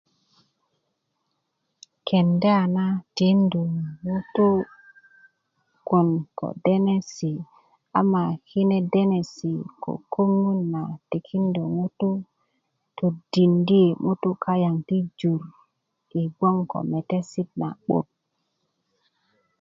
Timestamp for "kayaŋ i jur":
14.43-15.41